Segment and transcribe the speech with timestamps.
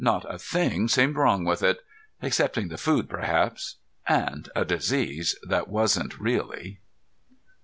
[0.03, 1.85] Not a thing seemed wrong with it.
[2.23, 3.75] Excepting the food, perhaps.
[4.07, 6.79] And a disease that wasn't really.